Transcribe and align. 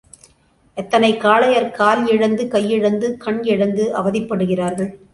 எத்தனை 0.77 1.11
காளையர் 1.17 1.69
கால் 1.71 2.03
இழந்து, 2.07 2.45
கையிழந்து, 2.45 3.17
கண் 3.17 3.41
இழந்து 3.43 3.85
அவதிப்படுகிறார்கள். 3.97 4.93